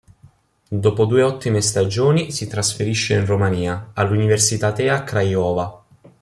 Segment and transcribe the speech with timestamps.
[0.67, 5.83] Dopo due ottime stagioni si trasferisce in Romania, all'Universitatea Craiova.